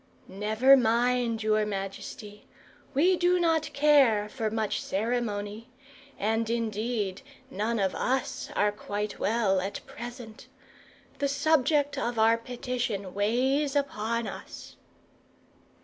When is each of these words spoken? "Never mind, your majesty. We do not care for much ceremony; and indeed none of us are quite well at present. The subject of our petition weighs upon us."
"Never 0.27 0.75
mind, 0.75 1.43
your 1.43 1.63
majesty. 1.63 2.47
We 2.95 3.15
do 3.15 3.39
not 3.39 3.71
care 3.71 4.27
for 4.29 4.49
much 4.49 4.81
ceremony; 4.81 5.69
and 6.17 6.49
indeed 6.49 7.21
none 7.51 7.77
of 7.77 7.93
us 7.93 8.49
are 8.55 8.71
quite 8.71 9.19
well 9.19 9.59
at 9.61 9.85
present. 9.85 10.47
The 11.19 11.27
subject 11.27 11.99
of 11.99 12.17
our 12.17 12.35
petition 12.35 13.13
weighs 13.13 13.75
upon 13.75 14.25
us." 14.25 14.75